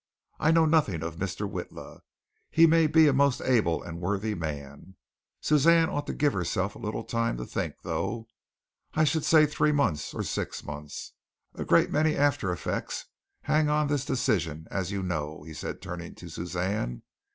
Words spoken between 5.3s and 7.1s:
Suzanne ought to give herself a little